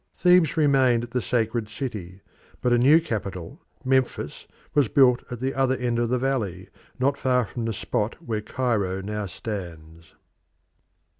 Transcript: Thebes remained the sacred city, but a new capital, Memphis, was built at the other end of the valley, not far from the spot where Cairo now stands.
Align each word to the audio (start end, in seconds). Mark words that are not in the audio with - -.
Thebes 0.15 0.57
remained 0.57 1.03
the 1.03 1.21
sacred 1.21 1.69
city, 1.69 2.21
but 2.59 2.73
a 2.73 2.77
new 2.79 2.99
capital, 2.99 3.61
Memphis, 3.85 4.47
was 4.73 4.87
built 4.87 5.21
at 5.29 5.39
the 5.41 5.53
other 5.53 5.75
end 5.77 5.99
of 5.99 6.09
the 6.09 6.17
valley, 6.17 6.69
not 6.97 7.19
far 7.19 7.45
from 7.45 7.65
the 7.65 7.71
spot 7.73 8.15
where 8.19 8.41
Cairo 8.41 9.01
now 9.01 9.27
stands. 9.27 10.15